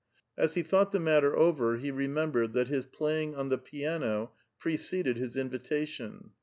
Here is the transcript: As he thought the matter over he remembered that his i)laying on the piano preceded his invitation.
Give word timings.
As 0.35 0.55
he 0.55 0.63
thought 0.63 0.91
the 0.91 0.99
matter 0.99 1.37
over 1.37 1.77
he 1.77 1.91
remembered 1.91 2.53
that 2.53 2.69
his 2.69 2.87
i)laying 2.87 3.37
on 3.37 3.49
the 3.49 3.59
piano 3.59 4.31
preceded 4.57 5.17
his 5.17 5.35
invitation. 5.35 6.31